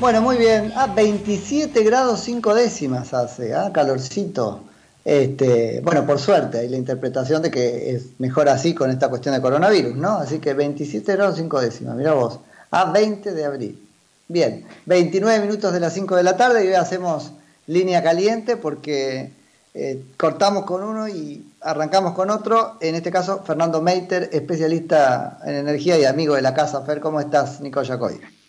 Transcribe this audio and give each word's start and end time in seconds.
Bueno, 0.00 0.22
muy 0.22 0.38
bien. 0.38 0.72
Ah, 0.76 0.86
27 0.86 1.84
grados 1.84 2.20
5 2.20 2.54
décimas 2.54 3.12
hace, 3.12 3.54
ah, 3.54 3.70
calorcito. 3.70 4.62
Este, 5.04 5.82
bueno, 5.84 6.06
por 6.06 6.18
suerte, 6.18 6.60
hay 6.60 6.70
la 6.70 6.78
interpretación 6.78 7.42
de 7.42 7.50
que 7.50 7.90
es 7.90 8.18
mejor 8.18 8.48
así 8.48 8.74
con 8.74 8.90
esta 8.90 9.10
cuestión 9.10 9.34
de 9.34 9.42
coronavirus, 9.42 9.94
¿no? 9.96 10.12
Así 10.12 10.38
que 10.38 10.54
27 10.54 11.12
grados 11.16 11.36
5 11.36 11.60
décimas, 11.60 11.96
mira 11.96 12.14
vos, 12.14 12.40
a 12.70 12.90
20 12.90 13.32
de 13.32 13.44
abril. 13.44 13.88
Bien, 14.26 14.66
29 14.86 15.38
minutos 15.44 15.70
de 15.70 15.80
las 15.80 15.92
5 15.92 16.16
de 16.16 16.22
la 16.22 16.34
tarde 16.34 16.64
y 16.64 16.68
hoy 16.68 16.74
hacemos 16.74 17.32
línea 17.66 18.02
caliente 18.02 18.56
porque 18.56 19.32
eh, 19.74 20.02
cortamos 20.16 20.64
con 20.64 20.82
uno 20.82 21.08
y 21.08 21.44
arrancamos 21.60 22.14
con 22.14 22.30
otro. 22.30 22.78
En 22.80 22.94
este 22.94 23.10
caso, 23.10 23.42
Fernando 23.44 23.82
Meiter, 23.82 24.30
especialista 24.32 25.40
en 25.44 25.56
energía 25.56 25.98
y 25.98 26.06
amigo 26.06 26.36
de 26.36 26.42
la 26.42 26.54
casa. 26.54 26.80
Fer, 26.86 27.00
¿cómo 27.00 27.20
estás, 27.20 27.60
Nico 27.60 27.82
Yacoy? 27.82 28.39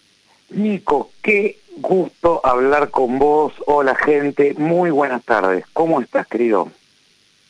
Nico, 0.52 1.11
qué 1.21 1.59
gusto 1.77 2.41
hablar 2.43 2.89
con 2.89 3.19
vos. 3.19 3.54
Hola, 3.65 3.96
gente. 3.96 4.54
Muy 4.57 4.92
buenas 4.92 5.23
tardes. 5.23 5.65
¿Cómo 5.73 6.01
estás, 6.01 6.28
querido? 6.28 6.69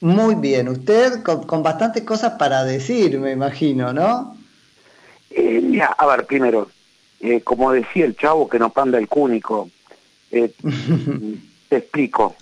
Muy 0.01 0.35
bien. 0.35 0.69
Usted 0.69 1.23
con, 1.23 1.63
bastantes 1.63 2.03
cosas 2.03 2.33
para 2.33 2.63
decir, 2.63 3.19
me 3.19 3.31
imagino, 3.31 3.93
¿no? 3.93 4.35
Eh, 5.29 5.61
mira, 5.63 5.87
a 5.97 6.05
ver, 6.07 6.25
primero, 6.25 6.69
eh, 7.19 7.41
como 7.41 7.71
decía 7.71 8.05
el 8.05 8.15
chavo 8.15 8.49
que 8.49 8.59
nos 8.59 8.71
panda 8.71 8.97
el 8.97 9.07
cúnico, 9.07 9.69
te 10.31 10.53
explico 11.69 12.35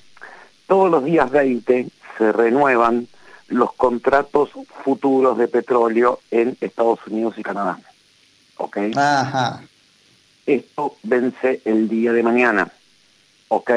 todos 0.70 0.92
los 0.92 1.04
días 1.04 1.32
20 1.32 1.88
se 2.18 2.32
renuevan 2.32 3.08
los 3.48 3.74
contratos 3.74 4.52
futuros 4.84 5.38
de 5.38 5.48
petróleo 5.48 6.20
en 6.30 6.56
Estados 6.62 7.00
Unidos 7.08 7.34
y 7.38 7.44
Canadá. 7.44 7.80
¿Ok? 8.58 8.78
Ajá. 8.96 9.64
Esto 10.50 10.96
vence 11.04 11.62
el 11.64 11.88
día 11.88 12.12
de 12.12 12.24
mañana. 12.24 12.72
¿Ok? 13.50 13.70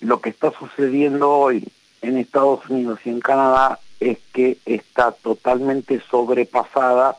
Lo 0.00 0.20
que 0.20 0.30
está 0.30 0.50
sucediendo 0.50 1.30
hoy 1.30 1.68
en 2.02 2.18
Estados 2.18 2.68
Unidos 2.68 2.98
y 3.04 3.10
en 3.10 3.20
Canadá 3.20 3.78
es 4.00 4.18
que 4.32 4.58
está 4.66 5.12
totalmente 5.12 6.02
sobrepasada 6.10 7.16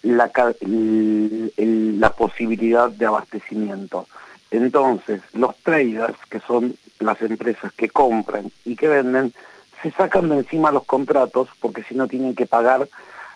la, 0.00 0.32
la 0.62 2.10
posibilidad 2.12 2.88
de 2.88 3.04
abastecimiento. 3.04 4.06
Entonces, 4.50 5.20
los 5.34 5.54
traders, 5.58 6.16
que 6.30 6.40
son 6.40 6.74
las 7.00 7.20
empresas 7.20 7.70
que 7.74 7.90
compran 7.90 8.50
y 8.64 8.76
que 8.76 8.88
venden, 8.88 9.34
se 9.82 9.90
sacan 9.90 10.30
de 10.30 10.38
encima 10.38 10.72
los 10.72 10.86
contratos 10.86 11.50
porque 11.60 11.82
si 11.82 11.94
no 11.94 12.08
tienen 12.08 12.34
que 12.34 12.46
pagar 12.46 12.88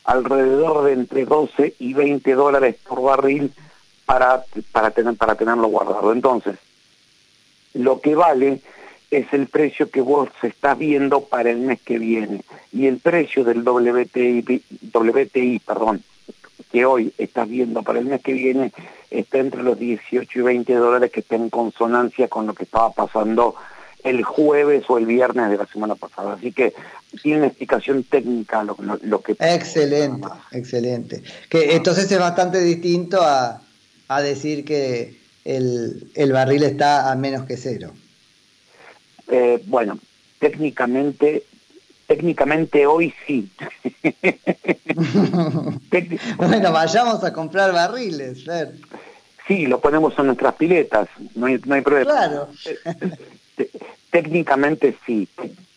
alrededor 0.05 0.84
de 0.84 0.94
entre 0.94 1.27
12 1.27 1.75
y 1.78 1.92
20 1.92 2.33
dólares 2.33 2.77
por 2.89 3.03
barril 3.03 3.53
para, 4.11 4.42
para, 4.72 4.91
tener, 4.91 5.14
para 5.14 5.36
tenerlo 5.36 5.69
guardado. 5.69 6.12
Entonces, 6.12 6.56
lo 7.75 8.00
que 8.00 8.16
vale 8.16 8.61
es 9.08 9.33
el 9.33 9.47
precio 9.47 9.89
que 9.89 10.00
vos 10.00 10.28
estás 10.42 10.77
viendo 10.77 11.20
para 11.20 11.50
el 11.50 11.58
mes 11.58 11.80
que 11.83 11.97
viene. 11.97 12.42
Y 12.72 12.86
el 12.86 12.98
precio 12.98 13.44
del 13.44 13.62
WTI, 13.62 14.62
WTI 14.92 15.61
perdón, 15.61 16.03
que 16.72 16.84
hoy 16.84 17.12
estás 17.19 17.48
viendo 17.48 17.84
para 17.84 18.00
el 18.00 18.06
mes 18.06 18.20
que 18.20 18.33
viene 18.33 18.72
está 19.12 19.38
entre 19.38 19.62
los 19.62 19.78
18 19.78 20.38
y 20.41 20.42
20 20.42 20.75
dólares 20.75 21.12
que 21.12 21.20
está 21.20 21.36
en 21.36 21.48
consonancia 21.48 22.27
con 22.27 22.48
lo 22.48 22.55
que 22.55 22.64
estaba 22.64 22.91
pasando 22.91 23.55
el 24.03 24.25
jueves 24.25 24.86
o 24.88 24.98
el 24.98 25.06
viernes 25.06 25.50
de 25.50 25.56
la 25.56 25.66
semana 25.66 25.94
pasada. 25.94 26.33
Así 26.33 26.50
que 26.50 26.75
tiene 27.22 27.38
una 27.38 27.47
explicación 27.47 28.03
técnica 28.03 28.64
lo, 28.64 28.77
lo, 29.03 29.20
que... 29.20 29.36
Excelente, 29.38 30.27
excelente. 30.50 31.22
Que 31.48 31.77
entonces 31.77 32.11
es 32.11 32.19
bastante 32.19 32.61
distinto 32.61 33.20
a, 33.22 33.61
a 34.16 34.22
decir 34.22 34.64
que 34.64 35.19
el, 35.44 36.11
el, 36.14 36.33
barril 36.33 36.64
está 36.64 37.11
a 37.11 37.16
menos 37.16 37.47
que 37.47 37.56
cero. 37.56 37.92
Eh, 39.28 39.62
bueno, 39.66 39.98
técnicamente 40.39 41.44
Técnicamente 42.11 42.88
hoy 42.88 43.15
sí. 43.25 43.49
bueno, 46.37 46.72
vayamos 46.72 47.22
a 47.22 47.32
comprar 47.32 47.72
barriles, 47.72 48.44
Fer. 48.44 48.72
Sí, 49.47 49.66
lo 49.66 49.78
ponemos 49.78 50.19
en 50.19 50.26
nuestras 50.26 50.56
piletas, 50.56 51.09
no 51.37 51.47
hay, 51.47 51.60
no 51.65 51.76
hay 51.76 51.82
problema. 51.82 52.10
Claro. 52.10 52.49
Técnicamente 54.10 54.97
sí, 55.06 55.28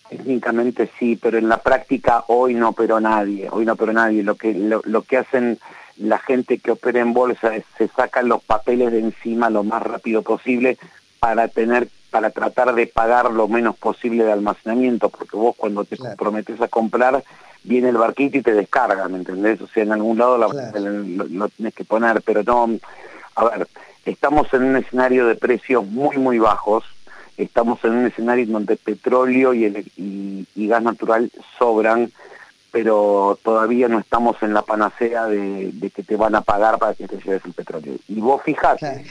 técnicamente 0.09 0.89
sí, 0.97 1.19
pero 1.21 1.37
en 1.37 1.49
la 1.49 1.61
práctica 1.61 2.23
hoy 2.27 2.55
no 2.55 2.69
operó 2.69 2.99
nadie, 2.99 3.47
hoy 3.51 3.63
no 3.63 3.73
operó 3.73 3.93
nadie. 3.93 4.23
Lo 4.23 4.33
que, 4.33 4.55
lo, 4.55 4.81
lo 4.85 5.03
que 5.03 5.17
hacen 5.17 5.59
la 5.97 6.19
gente 6.19 6.57
que 6.57 6.71
opera 6.71 6.99
en 6.99 7.13
bolsa 7.13 7.51
se 7.77 7.87
sacan 7.89 8.27
los 8.27 8.43
papeles 8.43 8.91
de 8.91 8.99
encima 8.99 9.49
lo 9.49 9.63
más 9.63 9.81
rápido 9.81 10.21
posible 10.21 10.77
para 11.19 11.47
tener 11.47 11.87
para 12.13 12.29
tratar 12.29 12.75
de 12.75 12.85
pagar 12.85 13.31
lo 13.31 13.47
menos 13.47 13.75
posible 13.75 14.23
de 14.23 14.31
almacenamiento, 14.31 15.09
porque 15.09 15.35
vos 15.35 15.55
cuando 15.57 15.83
te 15.83 15.97
comprometes 15.97 16.61
a 16.61 16.67
comprar, 16.67 17.23
viene 17.63 17.89
el 17.89 17.97
barquito 17.97 18.37
y 18.37 18.43
te 18.43 18.53
descarga, 18.53 19.07
¿me 19.07 19.17
entendés? 19.17 19.59
O 19.61 19.67
sea, 19.67 19.81
en 19.81 19.93
algún 19.93 20.19
lado 20.19 20.37
lo, 20.37 20.53
lo, 20.53 21.49
tienes 21.49 21.73
que 21.73 21.83
poner, 21.83 22.21
pero 22.21 22.43
no, 22.43 22.69
a 23.35 23.45
ver, 23.45 23.67
estamos 24.05 24.53
en 24.53 24.63
un 24.63 24.75
escenario 24.75 25.25
de 25.25 25.33
precios 25.33 25.87
muy, 25.87 26.17
muy 26.17 26.37
bajos, 26.37 26.83
estamos 27.37 27.83
en 27.83 27.93
un 27.93 28.05
escenario 28.05 28.45
donde 28.45 28.77
petróleo 28.77 29.55
y, 29.55 29.65
el, 29.65 29.85
y, 29.97 30.67
gas 30.67 30.83
natural 30.83 31.31
sobran, 31.57 32.11
pero 32.73 33.37
todavía 33.43 33.87
no 33.87 33.99
estamos 33.99 34.41
en 34.41 34.51
la 34.51 34.63
panacea 34.63 35.27
de, 35.27 35.91
que 35.95 36.01
te 36.01 36.15
van 36.15 36.33
a 36.33 36.41
pagar 36.41 36.79
para 36.79 36.95
que 36.95 37.07
te 37.07 37.17
lleves 37.17 37.45
el 37.45 37.53
petróleo. 37.53 37.93
Y 38.07 38.19
vos 38.19 38.41
fijate 38.41 39.05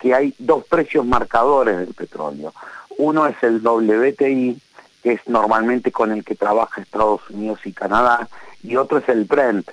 que 0.00 0.14
hay 0.14 0.34
dos 0.38 0.64
precios 0.64 1.04
marcadores 1.04 1.76
del 1.76 1.92
petróleo. 1.92 2.54
Uno 2.96 3.26
es 3.26 3.36
el 3.42 3.60
WTI, 3.60 4.58
que 5.02 5.12
es 5.12 5.20
normalmente 5.26 5.92
con 5.92 6.12
el 6.12 6.24
que 6.24 6.34
trabaja 6.34 6.80
Estados 6.80 7.20
Unidos 7.28 7.60
y 7.66 7.74
Canadá, 7.74 8.26
y 8.62 8.76
otro 8.76 8.96
es 8.96 9.08
el 9.10 9.24
Brent. 9.24 9.68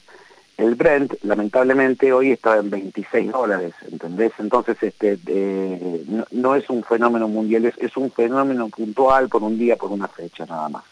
El 0.58 0.76
Brent, 0.76 1.14
lamentablemente, 1.24 2.12
hoy 2.12 2.34
está 2.34 2.58
en 2.58 2.70
26 2.70 3.32
dólares, 3.32 3.74
¿entendés? 3.90 4.34
Entonces, 4.40 4.76
este, 4.82 5.18
eh, 5.26 6.04
no, 6.32 6.56
es 6.56 6.70
un 6.70 6.84
fenómeno 6.84 7.30
mundial, 7.30 7.74
es, 7.78 7.96
un 7.96 8.12
fenómeno 8.12 8.68
puntual 8.68 9.30
por 9.30 9.42
un 9.42 9.58
día, 9.58 9.78
por 9.78 9.90
una 9.90 10.10
fecha, 10.10 10.46
nada 10.46 10.68
más. 10.68 10.84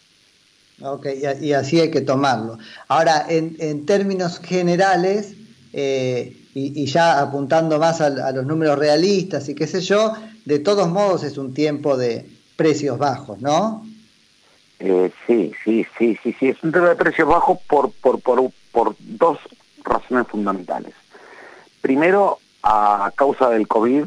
Ok, 0.81 1.07
y, 1.41 1.53
así 1.53 1.79
hay 1.79 1.91
que 1.91 2.01
tomarlo. 2.01 2.57
Ahora, 2.87 3.25
en, 3.27 3.55
en 3.59 3.85
términos 3.85 4.39
generales, 4.39 5.33
eh, 5.73 6.35
y, 6.53 6.85
ya 6.85 7.19
apuntando 7.21 7.79
más 7.79 8.01
a, 8.01 8.31
los 8.31 8.45
números 8.45 8.79
realistas 8.79 9.47
y 9.49 9.55
qué 9.55 9.67
sé 9.67 9.81
yo, 9.81 10.13
de 10.45 10.59
todos 10.59 10.89
modos 10.89 11.23
es 11.23 11.37
un 11.37 11.53
tiempo 11.53 11.95
de 11.97 12.25
precios 12.55 12.97
bajos, 12.97 13.39
¿no? 13.39 13.85
Eh, 14.79 15.11
sí, 15.27 15.51
sí, 15.63 15.85
sí, 15.97 16.17
sí, 16.23 16.35
sí, 16.39 16.49
es 16.49 16.63
un 16.63 16.71
tema 16.71 16.89
de 16.89 16.95
precios 16.95 17.27
bajos 17.27 17.59
por, 17.67 17.91
por, 17.91 18.19
por, 18.21 18.51
por 18.71 18.95
dos 18.99 19.37
razones 19.83 20.27
fundamentales. 20.27 20.93
Tenero 21.81 22.39
a 22.63 23.11
causa 23.15 23.49
del 23.49 23.67
COVID, 23.67 24.05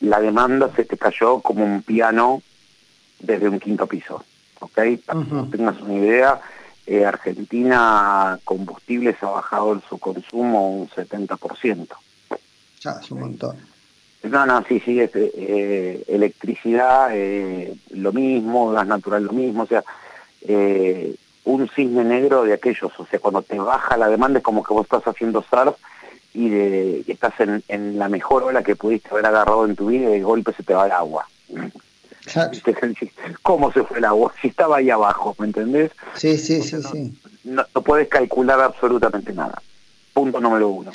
la 0.00 0.20
demanda 0.20 0.70
se 0.74 0.84
te 0.84 0.98
cayó 0.98 1.40
como 1.40 1.64
un 1.64 1.82
piano 1.82 2.42
desde 3.20 3.48
un 3.48 3.60
quinto 3.60 3.86
piso, 3.86 4.24
¿ok? 4.62 4.80
Para 5.04 5.20
que 5.20 5.56
tengas 5.56 5.80
una 5.80 5.94
idea, 5.94 6.40
eh, 6.86 7.04
Argentina 7.04 8.38
combustibles 8.44 9.16
ha 9.22 9.30
bajado 9.30 9.80
su 9.88 9.98
consumo 9.98 10.70
un 10.70 10.88
70%. 10.88 11.88
Ya, 12.80 12.92
es 13.00 13.10
un 13.10 13.20
montón. 13.20 13.56
No, 14.22 14.46
no, 14.46 14.64
sí, 14.68 14.80
sí, 14.80 15.00
es, 15.00 15.10
eh, 15.14 16.04
electricidad 16.06 17.10
eh, 17.12 17.74
lo 17.90 18.12
mismo, 18.12 18.70
gas 18.70 18.86
natural 18.86 19.24
lo 19.24 19.32
mismo, 19.32 19.64
o 19.64 19.66
sea, 19.66 19.82
eh, 20.42 21.14
un 21.44 21.68
cisne 21.68 22.04
negro 22.04 22.44
de 22.44 22.52
aquellos, 22.52 22.92
o 22.98 23.06
sea, 23.06 23.18
cuando 23.18 23.42
te 23.42 23.58
baja 23.58 23.96
la 23.96 24.08
demanda 24.08 24.38
es 24.38 24.44
como 24.44 24.62
que 24.62 24.72
vos 24.74 24.84
estás 24.84 25.02
haciendo 25.08 25.42
surf 25.42 25.76
y, 26.34 26.48
de, 26.48 27.04
estás 27.08 27.38
en, 27.40 27.64
en, 27.66 27.98
la 27.98 28.08
mejor 28.08 28.44
ola 28.44 28.62
que 28.62 28.76
pudiste 28.76 29.08
haber 29.10 29.26
agarrado 29.26 29.66
en 29.66 29.74
tu 29.74 29.86
vida 29.86 30.08
y 30.08 30.12
de 30.12 30.22
golpe 30.22 30.52
se 30.52 30.62
te 30.62 30.74
va 30.74 30.86
el 30.86 30.92
agua. 30.92 31.26
¿Cómo 33.42 33.72
se 33.72 33.82
fue 33.84 33.98
el 33.98 34.04
agua? 34.04 34.32
Si 34.40 34.48
estaba 34.48 34.78
ahí 34.78 34.90
abajo, 34.90 35.34
¿me 35.38 35.46
entendés? 35.46 35.90
Sí, 36.14 36.38
sí, 36.38 36.62
sí, 36.62 36.82
sí. 36.82 37.18
No, 37.44 37.64
puedes 37.84 38.08
calcular 38.08 38.60
absolutamente 38.60 39.32
nada. 39.32 39.60
Punto 40.12 40.40
número 40.40 40.68
uno. 40.68 40.92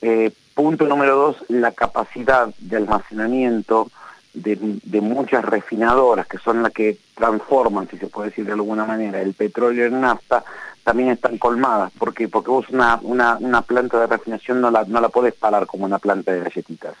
Eh, 0.00 0.32
punto 0.54 0.86
número 0.86 1.16
dos, 1.16 1.36
la 1.48 1.72
capacidad 1.72 2.48
de 2.58 2.76
almacenamiento 2.76 3.90
de, 4.34 4.58
de, 4.82 5.00
muchas 5.00 5.44
refinadoras, 5.44 6.26
que 6.26 6.38
son 6.38 6.62
las 6.62 6.72
que 6.72 6.98
transforman, 7.14 7.88
si 7.88 7.98
se 7.98 8.06
puede 8.06 8.30
decir 8.30 8.46
de 8.46 8.52
alguna 8.52 8.84
manera, 8.84 9.20
el 9.20 9.34
petróleo 9.34 9.86
en 9.86 10.00
nafta, 10.00 10.42
también 10.82 11.10
están 11.10 11.38
colmadas. 11.38 11.92
¿Por 11.92 12.14
qué? 12.14 12.28
Porque 12.28 12.50
vos 12.50 12.68
una, 12.70 12.98
una, 13.02 13.36
una 13.36 13.62
planta 13.62 14.00
de 14.00 14.06
refinación 14.06 14.60
no 14.60 14.70
la, 14.70 14.84
no 14.84 15.00
la 15.00 15.10
podés 15.10 15.34
parar 15.34 15.66
como 15.66 15.84
una 15.84 15.98
planta 15.98 16.32
de 16.32 16.40
galletitas 16.40 16.94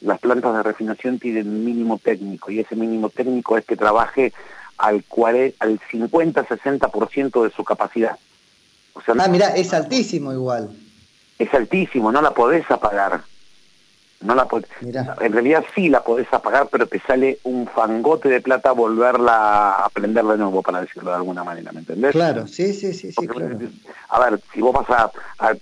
las 0.00 0.18
plantas 0.18 0.54
de 0.54 0.62
refinación 0.62 1.18
tienen 1.18 1.48
un 1.48 1.64
mínimo 1.64 1.98
técnico 1.98 2.50
y 2.50 2.60
ese 2.60 2.76
mínimo 2.76 3.10
técnico 3.10 3.56
es 3.58 3.64
que 3.64 3.76
trabaje 3.76 4.32
al, 4.78 5.04
al 5.58 5.80
50-60% 5.80 7.44
de 7.44 7.50
su 7.50 7.64
capacidad. 7.64 8.18
O 8.94 9.00
sea, 9.02 9.14
ah, 9.18 9.28
mira, 9.28 9.48
es 9.56 9.72
altísimo 9.74 10.32
igual. 10.32 10.70
Es 11.38 11.52
altísimo, 11.52 12.12
no 12.12 12.22
la 12.22 12.32
podés 12.32 12.70
apagar. 12.70 13.22
No 14.24 14.34
la 14.34 14.48
en 15.20 15.32
realidad 15.32 15.64
sí 15.74 15.90
la 15.90 16.02
podés 16.02 16.32
apagar, 16.32 16.68
pero 16.70 16.86
te 16.86 16.98
sale 17.00 17.38
un 17.44 17.66
fangote 17.66 18.30
de 18.30 18.40
plata 18.40 18.72
volverla 18.72 19.84
a 19.84 19.88
prender 19.90 20.24
de 20.24 20.38
nuevo, 20.38 20.62
para 20.62 20.80
decirlo 20.80 21.10
de 21.10 21.16
alguna 21.16 21.44
manera, 21.44 21.72
¿me 21.72 21.80
entendés? 21.80 22.12
Claro, 22.12 22.46
sí, 22.46 22.72
sí, 22.72 22.94
sí, 22.94 23.12
sí 23.12 23.28
A 24.08 24.20
ver, 24.20 24.40
si 24.52 24.62
vos 24.62 24.72
vas 24.72 24.88
a, 24.88 25.10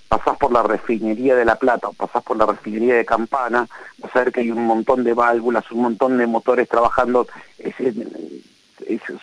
pasás 0.08 0.36
por 0.38 0.52
la 0.52 0.62
refinería 0.62 1.34
de 1.34 1.44
La 1.44 1.56
Plata 1.56 1.88
o 1.88 1.92
pasás 1.92 2.22
por 2.22 2.36
la 2.36 2.46
refinería 2.46 2.94
de 2.94 3.04
Campana, 3.04 3.66
vas 3.98 4.14
a 4.14 4.18
ver 4.20 4.32
que 4.32 4.40
hay 4.40 4.52
un 4.52 4.64
montón 4.64 5.02
de 5.02 5.12
válvulas, 5.12 5.68
un 5.72 5.82
montón 5.82 6.18
de 6.18 6.26
motores 6.28 6.68
trabajando, 6.68 7.26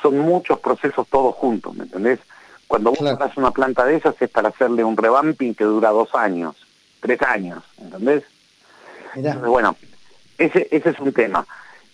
son 0.01 0.19
muchos 0.19 0.59
procesos 0.59 1.07
todos 1.07 1.33
juntos, 1.36 1.74
¿me 1.75 1.83
entendés? 1.83 2.19
Cuando 2.68 2.89
vos 2.89 3.00
claro. 3.00 3.31
una 3.38 3.51
planta 3.51 3.86
de 3.86 3.95
esas 3.95 4.21
es 4.21 4.30
para 4.30 4.50
hacerle 4.50 4.83
un 4.83 4.97
revamping 4.97 5.56
que 5.56 5.63
dura 5.63 5.91
dos 5.91 6.13
años, 6.13 6.57
tres 7.00 7.21
años, 7.21 7.63
¿entendés? 7.77 8.24
Bueno, 9.45 9.75
ese, 10.38 10.67
ese 10.71 10.89
es 10.89 11.00
un 11.00 11.13
tema. 11.13 11.45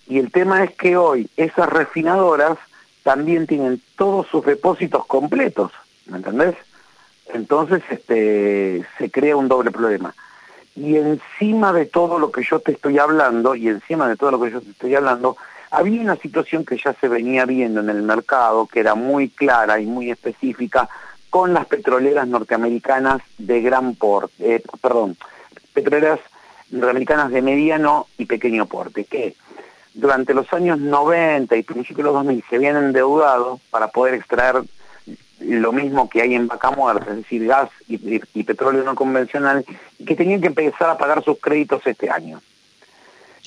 Y 0.07 0.19
el 0.19 0.31
tema 0.31 0.63
es 0.63 0.71
que 0.75 0.97
hoy 0.97 1.29
esas 1.35 1.69
refinadoras 1.69 2.57
también 3.03 3.47
tienen 3.47 3.81
todos 3.97 4.27
sus 4.27 4.45
depósitos 4.45 5.05
completos, 5.05 5.71
¿me 6.07 6.17
entendés? 6.17 6.55
Entonces 7.33 7.81
este, 7.89 8.85
se 8.97 9.11
crea 9.11 9.35
un 9.35 9.47
doble 9.47 9.71
problema. 9.71 10.13
Y 10.75 10.97
encima 10.97 11.71
de 11.71 11.85
todo 11.85 12.19
lo 12.19 12.31
que 12.31 12.43
yo 12.43 12.59
te 12.59 12.73
estoy 12.73 12.99
hablando, 12.99 13.55
y 13.55 13.69
encima 13.69 14.07
de 14.07 14.17
todo 14.17 14.31
lo 14.31 14.41
que 14.41 14.51
yo 14.51 14.61
te 14.61 14.71
estoy 14.71 14.95
hablando, 14.95 15.37
había 15.71 16.01
una 16.01 16.15
situación 16.17 16.65
que 16.65 16.77
ya 16.77 16.93
se 16.93 17.07
venía 17.07 17.45
viendo 17.45 17.79
en 17.79 17.89
el 17.89 18.03
mercado, 18.03 18.67
que 18.67 18.81
era 18.81 18.95
muy 18.95 19.29
clara 19.29 19.79
y 19.79 19.85
muy 19.85 20.11
específica, 20.11 20.89
con 21.29 21.53
las 21.53 21.65
petroleras 21.65 22.27
norteamericanas 22.27 23.21
de 23.37 23.61
gran 23.61 23.95
porte, 23.95 24.55
eh, 24.55 24.63
perdón, 24.81 25.17
petroleras 25.73 26.19
norteamericanas 26.71 27.31
de 27.31 27.41
mediano 27.41 28.07
y 28.17 28.25
pequeño 28.25 28.65
porte, 28.65 29.05
que 29.05 29.35
durante 29.93 30.33
los 30.33 30.51
años 30.53 30.79
90 30.79 31.55
y 31.55 31.63
principios 31.63 31.97
de 31.97 32.03
los 32.03 32.13
2000 32.13 32.43
se 32.49 32.55
habían 32.57 32.77
endeudado 32.77 33.59
para 33.71 33.87
poder 33.87 34.13
extraer 34.13 34.61
lo 35.39 35.71
mismo 35.71 36.09
que 36.09 36.21
hay 36.21 36.33
en 36.33 36.47
vaca 36.47 36.71
muerta, 36.71 37.11
es 37.11 37.17
decir, 37.17 37.45
gas 37.45 37.69
y, 37.87 37.97
petróleo 38.43 38.83
no 38.83 38.95
convencional, 38.95 39.65
y 39.97 40.05
que 40.05 40.15
tenían 40.15 40.41
que 40.41 40.47
empezar 40.47 40.89
a 40.89 40.97
pagar 40.97 41.23
sus 41.23 41.39
créditos 41.39 41.85
este 41.85 42.09
año. 42.09 42.41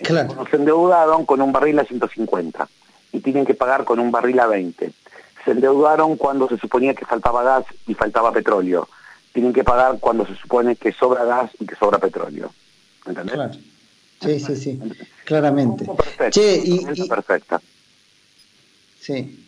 Claro. 0.02 0.46
Se 0.50 0.56
endeudaron 0.56 1.26
con 1.26 1.40
un 1.40 1.52
barril 1.52 1.78
a 1.78 1.84
150 1.84 2.68
y 3.12 3.20
tienen 3.20 3.44
que 3.44 3.54
pagar 3.54 3.84
con 3.84 3.98
un 3.98 4.12
barril 4.12 4.38
a 4.40 4.46
20. 4.46 4.92
Se 5.44 5.50
endeudaron 5.50 6.16
cuando 6.16 6.48
se 6.48 6.58
suponía 6.58 6.94
que 6.94 7.04
faltaba 7.04 7.42
gas 7.42 7.64
y 7.86 7.94
faltaba 7.94 8.32
petróleo. 8.32 8.88
Tienen 9.32 9.52
que 9.52 9.64
pagar 9.64 9.98
cuando 9.98 10.26
se 10.26 10.34
supone 10.36 10.76
que 10.76 10.92
sobra 10.92 11.24
gas 11.24 11.50
y 11.58 11.66
que 11.66 11.74
sobra 11.74 11.98
petróleo. 11.98 12.52
Claro. 13.14 13.52
Sí, 14.20 14.40
sí, 14.40 14.56
sí, 14.56 14.80
claramente. 15.24 15.86
y, 16.34 17.08
perfecta. 17.08 17.60
Sí. 19.00 19.46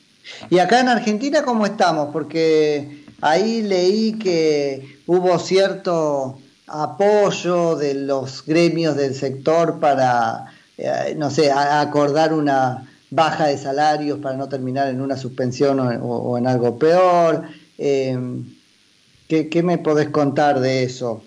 ¿Y 0.49 0.59
acá 0.61 0.79
en 0.79 0.89
Argentina 0.89 1.43
cómo 1.43 1.67
estamos? 1.67 2.11
Porque 2.13 3.05
ahí 3.21 3.63
leí 3.63 4.13
que 4.13 5.01
hubo 5.09 5.37
cierto 5.41 6.39
apoyo 6.69 7.75
de 7.75 7.95
los 7.95 8.45
gremios 8.47 8.95
del 8.95 9.15
sector 9.17 9.81
para, 9.81 10.47
eh, 10.79 11.15
no 11.17 11.31
sé, 11.31 11.51
acordar 11.51 12.33
una 12.33 12.89
baja 13.11 13.47
de 13.47 13.59
salarios 13.59 14.21
para 14.21 14.37
no 14.37 14.49
terminar 14.49 14.89
en 14.89 15.01
una 15.01 15.17
suspensión 15.17 15.81
o, 15.81 16.39
en 16.39 16.47
algo 16.47 16.79
peor. 16.79 17.43
Eh, 17.77 18.17
¿qué, 19.27 19.49
¿qué, 19.49 19.65
me 19.65 19.79
podés 19.79 20.11
contar 20.11 20.61
de 20.61 20.85
eso? 20.85 21.25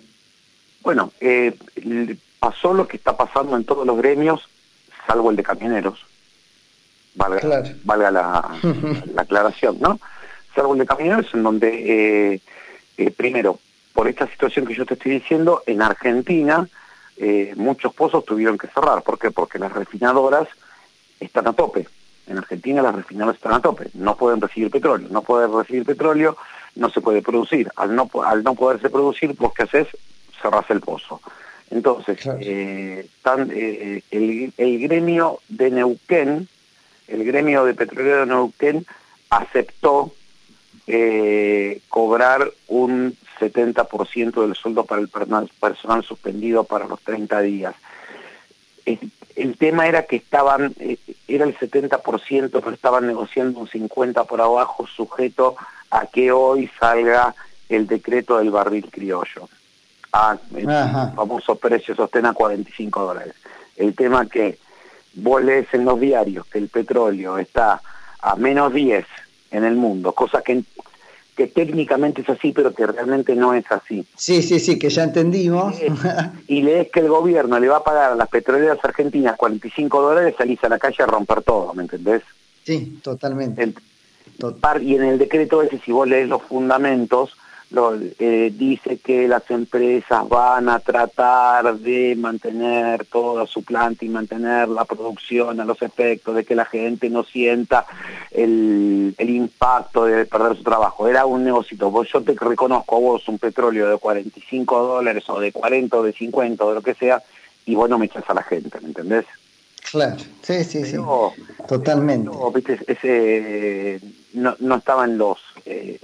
Bueno, 0.83 1.13
eh, 1.21 1.55
pasó 2.39 2.73
lo 2.73 2.87
que 2.87 2.97
está 2.97 3.15
pasando 3.15 3.55
en 3.55 3.63
todos 3.63 3.87
los 3.87 3.97
gremios, 3.97 4.49
salvo 5.07 5.31
el 5.31 5.37
de 5.37 5.43
camioneros. 5.43 6.05
Valga, 7.15 7.63
valga 7.85 8.11
la, 8.11 8.59
aclaración, 9.17 9.77
¿no? 9.79 9.99
Salvo 10.53 10.73
el 10.73 10.79
de 10.79 10.85
camioneros, 10.85 11.33
en 11.33 11.43
donde, 11.43 12.33
eh, 12.33 12.41
eh, 12.97 13.11
primero, 13.11 13.59
por 13.93 14.09
esta 14.09 14.27
situación 14.27 14.65
que 14.65 14.75
yo 14.75 14.85
te 14.85 14.95
estoy 14.95 15.13
diciendo, 15.13 15.63
en 15.65 15.81
Argentina 15.81 16.67
muchos 17.55 17.93
pozos 17.93 18.25
tuvieron 18.25 18.57
que 18.57 18.67
cerrar. 18.67 19.03
¿Por 19.03 19.19
qué? 19.19 19.29
Porque 19.29 19.59
las 19.59 19.71
refinadoras 19.71 20.47
están 21.19 21.47
a 21.47 21.53
tope. 21.53 21.87
En 22.25 22.39
Argentina 22.39 22.81
las 22.81 22.95
refinadoras 22.95 23.37
están 23.37 23.53
a 23.53 23.61
tope. 23.61 23.89
No 23.93 24.17
pueden 24.17 24.41
recibir 24.41 24.71
petróleo. 24.71 25.07
No 25.11 25.21
pueden 25.21 25.53
recibir 25.53 25.85
petróleo, 25.85 26.35
no 26.75 26.89
se 26.89 27.01
puede 27.01 27.21
producir. 27.21 27.69
Al 27.75 27.95
no, 27.95 28.09
al 28.25 28.43
no 28.43 28.55
poderse 28.55 28.89
producir, 28.89 29.35
pues 29.35 29.53
¿qué 29.55 29.63
haces? 29.63 29.87
Cerras 30.43 30.69
el 30.69 30.81
pozo. 30.81 31.21
Entonces, 31.71 32.19
eh, 32.39 33.07
eh, 33.51 34.51
el, 34.57 34.79
gremio 34.79 35.39
de 35.49 35.71
Neuquén, 35.71 36.47
el 37.07 37.23
gremio 37.23 37.65
de 37.65 37.73
petrolero 37.73 38.19
de 38.19 38.25
Neuquén, 38.27 38.85
aceptó 39.31 40.13
eh, 40.85 41.81
cobrar 41.89 42.51
un 42.67 43.17
70% 43.39 44.41
del 44.41 44.55
sueldo 44.55 44.85
para 44.85 45.01
el 45.01 45.07
personal 45.07 46.03
suspendido 46.03 46.63
para 46.63 46.85
los 46.85 47.01
30 47.01 47.41
días. 47.41 47.73
El, 48.85 49.57
tema 49.57 49.87
era 49.87 50.03
que 50.03 50.17
estaban, 50.17 50.75
era 51.27 51.45
el 51.45 51.57
70%, 51.57 52.51
pero 52.51 52.71
estaban 52.71 53.07
negociando 53.07 53.59
un 53.59 53.67
50% 53.67 54.27
por 54.27 54.41
abajo, 54.41 54.85
sujeto 54.85 55.55
a 55.89 56.05
que 56.05 56.31
hoy 56.31 56.69
salga 56.79 57.33
el 57.67 57.87
decreto 57.87 58.37
del 58.37 58.51
barril 58.51 58.91
criollo 58.91 59.49
a 60.13 60.37
el 60.55 60.65
famoso 61.15 61.55
precio 61.55 61.95
sostén 61.95 62.27
a 62.27 62.33
45 62.33 63.01
dólares. 63.01 63.33
El 63.75 63.95
tema 63.95 64.27
que 64.27 64.59
vos 65.15 65.43
lees 65.43 65.67
en 65.73 65.85
los 65.85 65.99
diarios 65.99 66.45
que 66.45 66.59
el 66.59 66.69
petróleo 66.69 67.37
está 67.39 67.81
a 68.21 68.35
menos 68.35 68.73
10 68.73 69.05
en 69.51 69.63
el 69.63 69.75
mundo, 69.75 70.13
cosa 70.13 70.41
que, 70.41 70.63
que 71.35 71.47
técnicamente 71.47 72.21
es 72.21 72.29
así, 72.29 72.51
pero 72.51 72.73
que 72.73 72.85
realmente 72.85 73.35
no 73.35 73.53
es 73.55 73.65
así. 73.71 74.05
Sí, 74.15 74.43
sí, 74.43 74.59
sí, 74.59 74.77
que 74.77 74.89
ya 74.89 75.03
entendimos. 75.03 75.75
Y 76.47 76.61
lees 76.61 76.89
que 76.91 76.99
el 76.99 77.09
gobierno 77.09 77.59
le 77.59 77.67
va 77.67 77.77
a 77.77 77.83
pagar 77.83 78.11
a 78.11 78.15
las 78.15 78.29
petroleras 78.29 78.77
argentinas 78.83 79.35
45 79.35 80.01
dólares, 80.01 80.35
salís 80.37 80.63
a 80.63 80.69
la 80.69 80.77
calle 80.77 81.03
a 81.03 81.07
romper 81.07 81.41
todo, 81.41 81.73
¿me 81.73 81.83
entendés? 81.83 82.21
Sí, 82.63 82.99
totalmente. 83.03 83.73
Y 84.81 84.95
en 84.95 85.03
el 85.03 85.17
decreto 85.17 85.61
ese, 85.63 85.79
si 85.79 85.91
vos 85.91 86.07
lees 86.07 86.29
los 86.29 86.41
fundamentos, 86.43 87.35
eh, 88.19 88.53
dice 88.55 88.99
que 88.99 89.27
las 89.27 89.49
empresas 89.49 90.27
van 90.29 90.69
a 90.69 90.79
tratar 90.79 91.75
de 91.77 92.15
mantener 92.15 93.05
toda 93.05 93.47
su 93.47 93.63
planta 93.63 94.05
y 94.05 94.09
mantener 94.09 94.69
la 94.69 94.85
producción 94.85 95.59
a 95.59 95.65
los 95.65 95.81
efectos 95.81 96.35
de 96.35 96.43
que 96.45 96.55
la 96.55 96.65
gente 96.65 97.09
no 97.09 97.23
sienta 97.23 97.85
el, 98.31 99.15
impacto 99.17 100.05
de 100.05 100.25
perder 100.25 100.55
su 100.57 100.63
trabajo. 100.63 101.07
Era 101.07 101.25
un 101.25 101.43
negocio. 101.43 101.77
yo 101.77 102.21
te 102.21 102.33
reconozco 102.33 102.95
a 102.95 102.99
vos 102.99 103.27
un 103.27 103.39
petróleo 103.39 103.89
de 103.89 103.97
45 103.97 104.83
dólares 104.83 105.23
o 105.27 105.39
de 105.39 105.51
40 105.51 105.97
o 105.97 106.03
de 106.03 106.13
50 106.13 106.63
o 106.63 106.69
de 106.69 106.75
lo 106.75 106.81
que 106.81 106.93
sea 106.93 107.21
y 107.65 107.75
vos 107.75 107.89
no 107.89 107.97
me 107.97 108.05
echas 108.05 108.23
a 108.27 108.33
la 108.33 108.43
gente, 108.43 108.79
¿me 108.81 108.89
entendés? 108.89 109.25
Claro, 109.93 110.17
sí, 110.41 110.63
sí, 110.63 110.85
sí, 110.85 110.97
totalmente. 111.67 112.31
ese, 112.87 114.01
no, 114.33 114.55
no 114.57 114.77
estaban 114.77 115.19
los, 115.19 115.37
eh, 115.67 115.99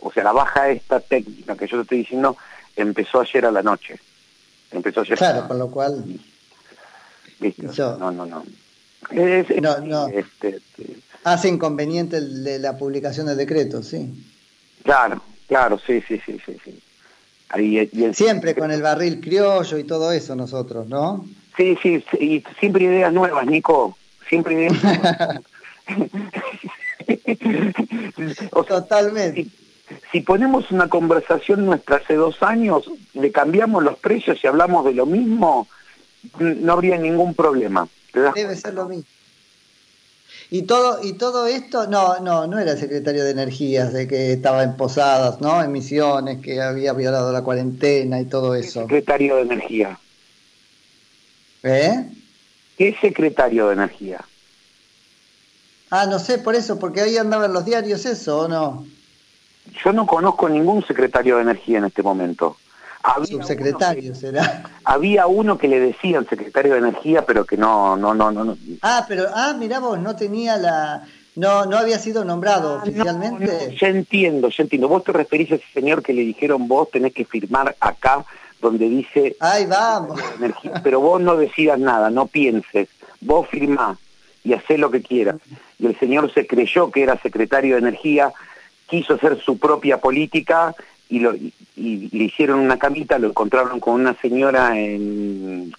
o 0.00 0.12
sea, 0.12 0.22
la 0.22 0.30
baja 0.30 0.70
esta 0.70 1.00
técnica 1.00 1.56
que 1.56 1.66
yo 1.66 1.78
te 1.78 1.82
estoy 1.82 1.98
diciendo 1.98 2.36
empezó 2.76 3.20
ayer 3.20 3.46
a 3.46 3.50
la 3.50 3.64
noche. 3.64 3.98
Empezó 4.70 5.00
ayer. 5.00 5.18
Claro, 5.18 5.48
con 5.48 5.58
lo 5.58 5.68
cual. 5.72 6.04
Listo. 7.40 7.98
no, 7.98 8.12
no, 8.12 8.26
no. 8.26 8.44
no, 9.60 9.78
no. 9.80 10.06
Este, 10.06 10.48
este, 10.58 10.96
Hace 11.24 11.48
inconveniente 11.48 12.18
el 12.18 12.62
la 12.62 12.78
publicación 12.78 13.26
del 13.26 13.38
decreto, 13.38 13.82
sí. 13.82 14.24
Claro, 14.84 15.20
claro, 15.48 15.80
sí, 15.84 16.00
sí, 16.06 16.20
sí, 16.24 16.40
sí. 16.46 16.56
sí. 16.64 16.80
Ahí, 17.48 17.90
Siempre 18.14 18.54
con 18.54 18.70
el 18.70 18.82
barril 18.82 19.20
criollo 19.20 19.78
y 19.78 19.82
todo 19.84 20.12
eso 20.12 20.36
nosotros, 20.36 20.86
¿no? 20.86 21.26
Sí, 21.56 21.78
sí, 21.82 22.04
y 22.20 22.44
siempre 22.58 22.84
ideas 22.84 23.12
nuevas, 23.12 23.46
Nico. 23.46 23.96
Siempre 24.28 24.54
ideas 24.54 24.82
nuevas. 24.82 25.40
Totalmente. 28.68 29.46
Si, 30.10 30.20
ponemos 30.20 30.70
una 30.70 30.88
conversación 30.88 31.64
nuestra 31.64 31.96
hace 31.96 32.14
dos 32.14 32.42
años, 32.42 32.90
le 33.14 33.30
cambiamos 33.30 33.84
los 33.84 33.98
precios 33.98 34.42
y 34.42 34.46
hablamos 34.46 34.84
de 34.84 34.94
lo 34.94 35.06
mismo, 35.06 35.68
no 36.38 36.72
habría 36.72 36.98
ningún 36.98 37.34
problema. 37.34 37.88
Debe 38.34 38.56
ser 38.56 38.74
lo 38.74 38.88
mismo. 38.88 39.04
Y 40.48 40.62
todo, 40.62 41.00
y 41.02 41.14
todo 41.14 41.46
esto, 41.46 41.88
no, 41.88 42.20
no, 42.20 42.46
no 42.46 42.58
era 42.58 42.76
secretario 42.76 43.24
de 43.24 43.32
Energías, 43.32 43.92
de 43.92 44.06
que 44.06 44.32
estaba 44.32 44.62
en 44.62 44.76
Posadas, 44.76 45.40
¿no? 45.40 45.62
En 45.62 45.72
Misiones, 45.72 46.40
que 46.40 46.60
había 46.60 46.92
violado 46.92 47.32
la 47.32 47.42
cuarentena 47.42 48.20
y 48.20 48.26
todo 48.26 48.54
eso. 48.54 48.82
secretario 48.82 49.36
de 49.36 49.42
Energía? 49.42 49.98
¿Eh? 51.66 52.06
¿Qué 52.78 52.96
secretario 53.00 53.68
de 53.68 53.74
Energía? 53.74 54.20
Ah, 55.90 56.06
no 56.06 56.18
sé, 56.18 56.38
por 56.38 56.54
eso, 56.54 56.78
porque 56.78 57.00
ahí 57.00 57.16
andaban 57.16 57.52
los 57.52 57.64
diarios 57.64 58.06
eso, 58.06 58.40
¿o 58.40 58.48
no? 58.48 58.86
Yo 59.84 59.92
no 59.92 60.06
conozco 60.06 60.48
ningún 60.48 60.86
secretario 60.86 61.36
de 61.36 61.42
Energía 61.42 61.78
en 61.78 61.86
este 61.86 62.02
momento. 62.02 62.56
subsecretario 63.24 64.14
será. 64.14 64.62
Había 64.84 65.26
uno 65.26 65.58
que 65.58 65.68
le 65.68 65.80
decían 65.80 66.28
secretario 66.28 66.74
de 66.74 66.78
Energía, 66.78 67.26
pero 67.26 67.44
que 67.44 67.56
no, 67.56 67.96
no, 67.96 68.14
no, 68.14 68.30
no. 68.30 68.56
Ah, 68.82 69.04
pero, 69.08 69.26
ah, 69.34 69.54
mira 69.58 69.80
vos, 69.80 69.98
no 69.98 70.14
tenía 70.14 70.56
la, 70.56 71.04
no, 71.34 71.66
no 71.66 71.76
había 71.76 71.98
sido 71.98 72.24
nombrado 72.24 72.76
ah, 72.76 72.82
oficialmente. 72.82 73.76
ya 73.80 73.88
entiendo, 73.88 74.48
ya 74.48 74.62
entiendo. 74.62 74.88
Vos 74.88 75.04
te 75.04 75.12
referís 75.12 75.52
a 75.52 75.56
ese 75.56 75.66
señor 75.74 76.02
que 76.02 76.12
le 76.12 76.22
dijeron 76.22 76.68
vos 76.68 76.90
tenés 76.90 77.12
que 77.12 77.24
firmar 77.24 77.76
acá 77.80 78.24
donde 78.60 78.88
dice... 78.88 79.36
¡Ay, 79.40 79.66
vamos! 79.66 80.20
pero 80.82 81.00
vos 81.00 81.20
no 81.20 81.36
decidas 81.36 81.78
nada, 81.78 82.10
no 82.10 82.26
pienses. 82.26 82.88
Vos 83.20 83.48
firmás 83.48 83.98
y 84.44 84.52
hacés 84.52 84.78
lo 84.78 84.90
que 84.90 85.02
quieras. 85.02 85.36
Y 85.78 85.86
el 85.86 85.98
señor 85.98 86.32
se 86.32 86.46
creyó 86.46 86.90
que 86.90 87.02
era 87.02 87.20
secretario 87.20 87.74
de 87.74 87.80
Energía, 87.80 88.32
quiso 88.88 89.14
hacer 89.14 89.40
su 89.40 89.58
propia 89.58 89.98
política 89.98 90.74
y, 91.08 91.20
lo, 91.20 91.34
y 91.34 92.08
le 92.12 92.24
hicieron 92.24 92.60
una 92.60 92.78
camita, 92.78 93.18
lo 93.18 93.28
encontraron 93.28 93.80
con 93.80 93.94
una 93.94 94.14
señora 94.20 94.78
en 94.78 95.72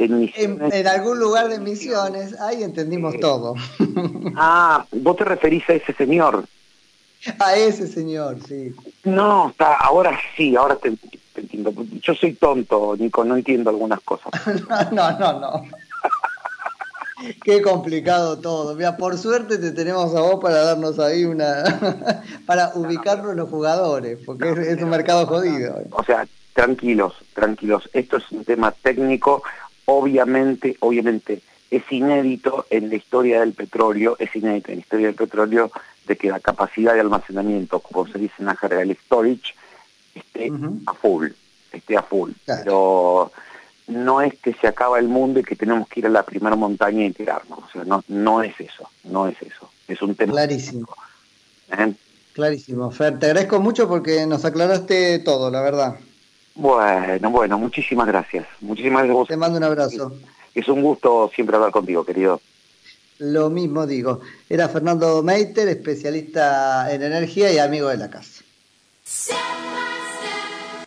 en, 0.00 0.86
algún 0.86 1.18
lugar 1.18 1.48
de 1.48 1.60
Misiones, 1.60 2.38
ahí 2.40 2.62
entendimos 2.62 3.18
todo. 3.20 3.54
ah, 4.36 4.84
vos 4.92 5.16
te 5.16 5.24
referís 5.24 5.68
a 5.68 5.74
ese 5.74 5.92
señor. 5.92 6.44
A 7.38 7.54
ese 7.54 7.86
señor, 7.86 8.38
sí. 8.46 8.74
No, 9.04 9.50
está, 9.50 9.74
ahora 9.74 10.18
sí, 10.36 10.56
ahora 10.56 10.76
te, 10.76 10.92
entiendo. 11.40 11.72
Yo 12.00 12.14
soy 12.14 12.34
tonto, 12.34 12.96
Nico, 12.98 13.24
no 13.24 13.36
entiendo 13.36 13.70
algunas 13.70 14.00
cosas. 14.00 14.32
no, 14.92 15.18
no, 15.18 15.40
no. 15.40 15.62
Qué 17.44 17.60
complicado 17.60 18.38
todo. 18.38 18.74
Mira, 18.74 18.96
por 18.96 19.18
suerte 19.18 19.58
te 19.58 19.72
tenemos 19.72 20.14
a 20.14 20.20
vos 20.20 20.40
para 20.40 20.62
darnos 20.62 20.98
ahí 20.98 21.24
una. 21.24 22.22
para 22.46 22.72
ubicarnos 22.74 23.36
los 23.36 23.48
jugadores, 23.50 24.18
porque 24.24 24.50
es, 24.50 24.82
un 24.82 24.90
mercado 24.90 25.26
jodido. 25.26 25.82
O 25.90 26.02
sea, 26.02 26.26
tranquilos, 26.54 27.14
tranquilos. 27.34 27.90
Esto 27.92 28.16
es 28.16 28.30
un 28.30 28.44
tema 28.44 28.72
técnico 28.72 29.42
obviamente, 29.90 30.76
obviamente 30.80 31.42
es 31.70 31.82
inédito 31.90 32.66
en 32.70 32.88
la 32.88 32.96
historia 32.96 33.40
del 33.40 33.52
petróleo, 33.52 34.16
es 34.18 34.34
inédito 34.34 34.70
en 34.70 34.78
la 34.78 34.80
historia 34.80 35.06
del 35.06 35.16
petróleo 35.16 35.70
de 36.06 36.16
que 36.16 36.30
la 36.30 36.40
capacidad 36.40 36.94
de 36.94 37.00
almacenamiento, 37.00 37.80
como 37.80 38.06
se 38.06 38.18
dice 38.18 38.34
en 38.38 38.46
la 38.46 38.56
jerga, 38.56 38.82
el 38.82 38.96
storage, 38.96 39.54
esté 40.20 40.52
a 40.86 40.94
full, 40.94 41.28
esté 41.72 41.96
a 41.96 42.02
full. 42.02 42.32
Pero 42.46 43.32
no 43.88 44.20
es 44.20 44.34
que 44.38 44.54
se 44.54 44.68
acaba 44.68 44.98
el 44.98 45.08
mundo 45.08 45.40
y 45.40 45.44
que 45.44 45.56
tenemos 45.56 45.88
que 45.88 46.00
ir 46.00 46.06
a 46.06 46.10
la 46.10 46.22
primera 46.22 46.56
montaña 46.56 47.04
y 47.04 47.12
tirarnos. 47.12 47.58
O 47.58 47.68
sea, 47.72 47.84
no, 47.84 48.04
no 48.08 48.42
es 48.42 48.58
eso, 48.60 48.88
no 49.04 49.26
es 49.26 49.40
eso. 49.42 49.70
Es 49.88 50.00
un 50.02 50.14
tema. 50.14 50.32
Clarísimo. 50.32 50.88
¿Eh? 51.76 51.92
Clarísimo. 52.32 52.90
Fer, 52.90 53.18
te 53.18 53.26
agradezco 53.26 53.60
mucho 53.60 53.88
porque 53.88 54.26
nos 54.26 54.44
aclaraste 54.44 55.18
todo, 55.20 55.50
la 55.50 55.60
verdad. 55.60 55.96
Bueno, 56.54 57.30
bueno, 57.30 57.58
muchísimas 57.58 58.06
gracias. 58.06 58.46
Muchísimas 58.60 59.04
gracias. 59.04 59.28
Te 59.28 59.36
mando 59.36 59.58
un 59.58 59.64
abrazo. 59.64 60.12
Es 60.54 60.68
un 60.68 60.82
gusto 60.82 61.30
siempre 61.34 61.56
hablar 61.56 61.70
contigo, 61.70 62.04
querido. 62.04 62.40
Lo 63.18 63.50
mismo 63.50 63.86
digo. 63.86 64.20
Era 64.48 64.68
Fernando 64.68 65.22
Meiter, 65.22 65.68
especialista 65.68 66.92
en 66.92 67.02
energía 67.02 67.52
y 67.52 67.58
amigo 67.58 67.88
de 67.88 67.98
la 67.98 68.10
casa. 68.10 68.42